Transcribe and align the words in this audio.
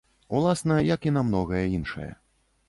Уласна, 0.35 0.77
як 0.95 1.05
і 1.11 1.13
на 1.19 1.23
многае 1.29 1.63
іншае. 1.77 2.09